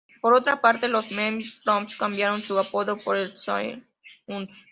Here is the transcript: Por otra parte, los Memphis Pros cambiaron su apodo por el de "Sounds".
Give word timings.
Por 0.19 0.33
otra 0.33 0.61
parte, 0.61 0.87
los 0.87 1.11
Memphis 1.11 1.61
Pros 1.63 1.95
cambiaron 1.95 2.41
su 2.41 2.57
apodo 2.57 2.95
por 2.97 3.17
el 3.17 3.33
de 3.33 3.37
"Sounds". 3.37 3.85